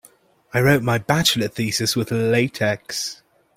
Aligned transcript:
I 0.51 0.61
wrote 0.61 0.81
my 0.81 0.97
bachelor 0.97 1.47
thesis 1.47 1.95
with 1.95 2.09
latex. 2.09 3.21